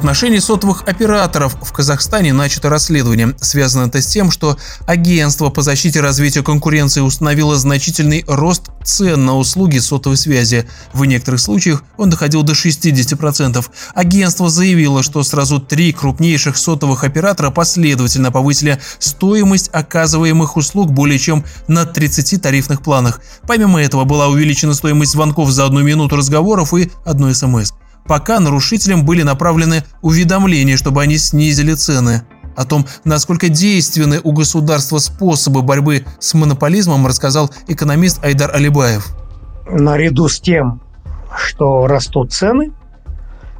отношении 0.00 0.38
сотовых 0.38 0.84
операторов 0.86 1.58
в 1.60 1.72
Казахстане 1.74 2.32
начато 2.32 2.70
расследование. 2.70 3.34
Связано 3.38 3.86
это 3.86 4.00
с 4.00 4.06
тем, 4.06 4.30
что 4.30 4.56
Агентство 4.86 5.50
по 5.50 5.60
защите 5.60 5.98
и 5.98 6.02
развитию 6.02 6.42
конкуренции 6.42 7.02
установило 7.02 7.54
значительный 7.56 8.24
рост 8.26 8.70
цен 8.82 9.26
на 9.26 9.36
услуги 9.36 9.76
сотовой 9.76 10.16
связи. 10.16 10.66
В 10.94 11.04
некоторых 11.04 11.38
случаях 11.38 11.84
он 11.98 12.08
доходил 12.08 12.42
до 12.42 12.54
60%. 12.54 13.62
Агентство 13.94 14.48
заявило, 14.48 15.02
что 15.02 15.22
сразу 15.22 15.60
три 15.60 15.92
крупнейших 15.92 16.56
сотовых 16.56 17.04
оператора 17.04 17.50
последовательно 17.50 18.32
повысили 18.32 18.80
стоимость 18.98 19.68
оказываемых 19.70 20.56
услуг 20.56 20.92
более 20.92 21.18
чем 21.18 21.44
на 21.68 21.84
30 21.84 22.40
тарифных 22.40 22.80
планах. 22.80 23.20
Помимо 23.46 23.82
этого 23.82 24.04
была 24.04 24.28
увеличена 24.28 24.72
стоимость 24.72 25.12
звонков 25.12 25.50
за 25.50 25.66
одну 25.66 25.82
минуту 25.82 26.16
разговоров 26.16 26.72
и 26.72 26.90
одной 27.04 27.34
смс 27.34 27.72
пока 28.10 28.40
нарушителям 28.40 29.04
были 29.04 29.22
направлены 29.22 29.84
уведомления, 30.02 30.76
чтобы 30.76 31.00
они 31.00 31.16
снизили 31.16 31.74
цены. 31.74 32.22
О 32.56 32.64
том, 32.64 32.84
насколько 33.04 33.48
действенны 33.48 34.18
у 34.24 34.32
государства 34.32 34.98
способы 34.98 35.62
борьбы 35.62 36.04
с 36.18 36.34
монополизмом, 36.34 37.06
рассказал 37.06 37.52
экономист 37.68 38.24
Айдар 38.24 38.52
Алибаев. 38.52 39.14
Наряду 39.70 40.28
с 40.28 40.40
тем, 40.40 40.80
что 41.38 41.86
растут 41.86 42.32
цены, 42.32 42.72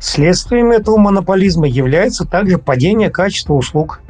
следствием 0.00 0.72
этого 0.72 0.96
монополизма 0.96 1.68
является 1.68 2.24
также 2.24 2.58
падение 2.58 3.08
качества 3.08 3.54
услуг. 3.54 4.00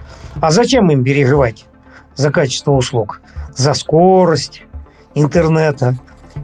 А 0.40 0.50
зачем 0.50 0.90
им 0.90 1.04
переживать 1.04 1.66
за 2.16 2.30
качество 2.30 2.72
услуг? 2.72 3.20
За 3.54 3.74
скорость 3.74 4.62
интернета 5.14 5.98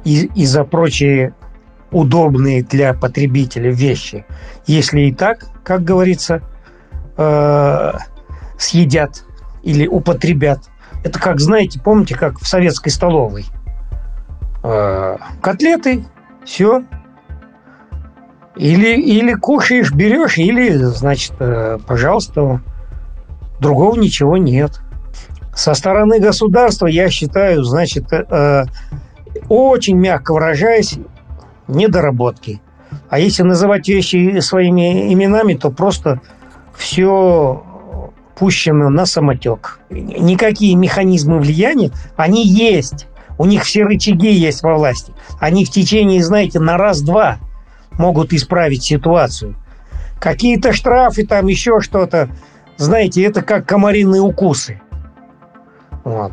и, 0.04 0.26
и 0.34 0.44
за 0.44 0.64
прочие 0.64 1.32
удобные 1.96 2.62
для 2.62 2.92
потребителя 2.92 3.72
вещи, 3.72 4.26
если 4.66 5.00
и 5.02 5.14
так, 5.14 5.46
как 5.64 5.82
говорится, 5.82 6.42
э, 7.16 7.92
съедят 8.58 9.24
или 9.62 9.86
употребят. 9.86 10.60
Это 11.04 11.18
как, 11.18 11.40
знаете, 11.40 11.80
помните, 11.80 12.14
как 12.14 12.38
в 12.38 12.46
советской 12.46 12.90
столовой. 12.90 13.46
Э, 14.62 15.16
котлеты, 15.40 16.04
все. 16.44 16.84
Или, 18.56 19.00
или 19.00 19.32
кушаешь, 19.32 19.90
берешь, 19.90 20.36
или, 20.36 20.76
значит, 20.76 21.32
э, 21.38 21.78
пожалуйста, 21.86 22.60
другого 23.58 23.98
ничего 23.98 24.36
нет. 24.36 24.80
Со 25.54 25.72
стороны 25.72 26.20
государства, 26.20 26.88
я 26.88 27.08
считаю, 27.08 27.64
значит, 27.64 28.12
э, 28.12 28.64
очень 29.48 29.96
мягко 29.96 30.34
выражаясь, 30.34 30.98
недоработки. 31.68 32.60
А 33.08 33.18
если 33.18 33.42
называть 33.42 33.88
вещи 33.88 34.40
своими 34.40 35.12
именами, 35.12 35.54
то 35.54 35.70
просто 35.70 36.20
все 36.76 37.64
пущено 38.38 38.90
на 38.90 39.06
самотек. 39.06 39.80
Никакие 39.90 40.74
механизмы 40.76 41.38
влияния, 41.38 41.90
они 42.16 42.46
есть. 42.46 43.06
У 43.38 43.44
них 43.44 43.64
все 43.64 43.84
рычаги 43.84 44.32
есть 44.32 44.62
во 44.62 44.76
власти. 44.76 45.12
Они 45.40 45.64
в 45.64 45.70
течение, 45.70 46.22
знаете, 46.22 46.58
на 46.58 46.76
раз-два 46.76 47.38
могут 47.92 48.32
исправить 48.32 48.82
ситуацию. 48.82 49.56
Какие-то 50.18 50.72
штрафы, 50.72 51.26
там 51.26 51.46
еще 51.46 51.80
что-то. 51.80 52.30
Знаете, 52.76 53.22
это 53.22 53.42
как 53.42 53.66
комариные 53.66 54.22
укусы. 54.22 54.80
Вот. 56.04 56.32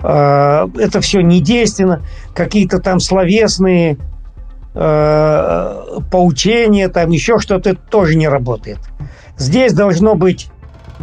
А, 0.00 0.68
это 0.76 1.00
все 1.00 1.20
недейственно. 1.22 2.02
Какие-то 2.34 2.78
там 2.78 3.00
словесные 3.00 3.98
э, 4.74 6.00
поучение, 6.10 6.88
там 6.88 7.10
еще 7.10 7.38
что-то, 7.38 7.70
это 7.70 7.80
тоже 7.80 8.16
не 8.16 8.28
работает. 8.28 8.78
Здесь 9.36 9.72
должно 9.72 10.14
быть, 10.14 10.50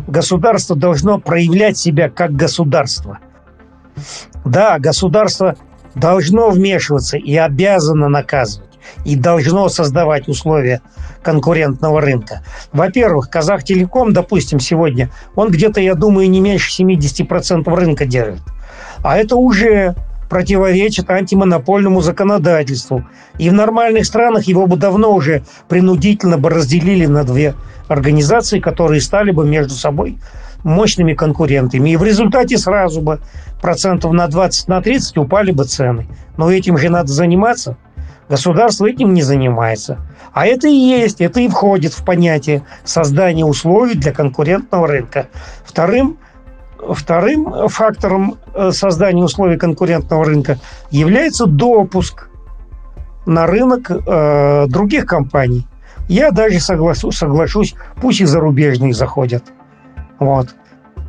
государство 0.08 0.76
должно 0.76 1.20
проявлять 1.20 1.78
себя 1.78 2.10
как 2.10 2.34
государство. 2.34 3.20
Да, 4.46 4.80
государство 4.80 5.56
должно 5.96 6.50
вмешиваться 6.50 7.18
и 7.18 7.36
обязано 7.36 8.08
наказывать, 8.08 8.80
и 9.06 9.16
должно 9.16 9.70
создавать 9.70 10.28
условия 10.28 10.82
конкурентного 11.22 12.02
рынка. 12.02 12.44
Во-первых, 12.72 13.30
Казахтелеком, 13.30 14.14
допустим, 14.14 14.60
сегодня, 14.60 15.12
он 15.36 15.52
где-то, 15.52 15.82
я 15.82 15.96
думаю, 15.96 16.30
не 16.30 16.40
меньше 16.40 16.82
70% 16.82 17.64
рынка 17.76 18.06
держит. 18.06 18.42
А 19.04 19.18
это 19.18 19.36
уже 19.36 19.96
противоречит 20.32 21.10
антимонопольному 21.10 22.00
законодательству. 22.00 23.04
И 23.38 23.50
в 23.50 23.54
нормальных 23.54 24.06
странах 24.06 24.46
его 24.46 24.66
бы 24.66 24.78
давно 24.78 25.14
уже 25.14 25.44
принудительно 25.68 26.38
бы 26.38 26.50
разделили 26.50 27.06
на 27.06 27.26
две 27.26 27.54
организации, 27.90 28.62
которые 28.62 29.02
стали 29.02 29.32
бы 29.32 29.46
между 29.46 29.74
собой 29.74 30.20
мощными 30.64 31.16
конкурентами. 31.16 31.90
И 31.90 31.98
в 31.98 32.04
результате 32.04 32.58
сразу 32.58 33.02
бы 33.02 33.20
процентов 33.62 34.14
на 34.14 34.30
20, 34.30 34.70
на 34.70 34.82
30 34.82 35.18
упали 35.18 35.52
бы 35.52 35.66
цены. 35.66 36.08
Но 36.38 36.50
этим 36.50 36.78
же 36.78 36.88
надо 36.88 37.12
заниматься. 37.12 37.76
Государство 38.30 38.86
этим 38.86 39.14
не 39.14 39.24
занимается. 39.24 39.98
А 40.32 40.48
это 40.48 40.70
и 40.70 40.74
есть, 40.74 41.20
это 41.20 41.42
и 41.42 41.50
входит 41.50 41.92
в 41.92 42.06
понятие 42.06 42.64
создания 42.86 43.44
условий 43.44 43.96
для 43.96 44.14
конкурентного 44.14 44.88
рынка. 44.88 45.28
Вторым 45.66 46.20
Вторым 46.90 47.68
фактором 47.68 48.38
э, 48.54 48.72
создания 48.72 49.24
условий 49.24 49.58
конкурентного 49.58 50.26
рынка 50.26 50.58
является 50.90 51.46
допуск 51.46 52.28
на 53.26 53.46
рынок 53.46 53.92
э, 53.92 54.66
других 54.68 55.06
компаний. 55.06 55.68
Я 56.08 56.32
даже 56.32 56.60
согласу, 56.60 57.12
соглашусь, 57.12 57.76
пусть 58.02 58.22
и 58.22 58.26
зарубежные 58.26 58.94
заходят. 58.94 59.44
Вот. 60.20 60.50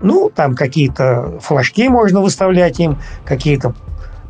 Ну, 0.02 0.30
там 0.34 0.54
какие-то 0.54 1.38
флажки 1.40 1.88
можно 1.88 2.20
выставлять 2.20 2.78
им, 2.80 2.98
какие-то 3.24 3.74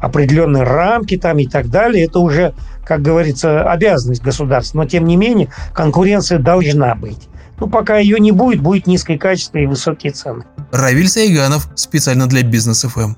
определенные 0.00 0.64
рамки 0.64 1.16
там 1.16 1.38
и 1.38 1.46
так 1.46 1.68
далее. 1.70 2.06
Это 2.06 2.18
уже, 2.18 2.54
как 2.84 3.02
говорится, 3.02 3.70
обязанность 3.70 4.22
государства. 4.22 4.78
Но, 4.78 4.84
тем 4.84 5.06
не 5.06 5.16
менее, 5.16 5.48
конкуренция 5.72 6.38
должна 6.38 6.94
быть. 6.94 7.28
Ну, 7.58 7.68
пока 7.68 7.98
ее 7.98 8.18
не 8.18 8.32
будет, 8.32 8.60
будет 8.60 8.86
низкое 8.86 9.18
качество 9.18 9.58
и 9.58 9.66
высокие 9.66 10.12
цены. 10.12 10.44
Равиль 10.72 11.08
Сайганов 11.08 11.68
специально 11.74 12.26
для 12.26 12.42
Бизнес 12.42 12.82
ФМ. 12.82 13.14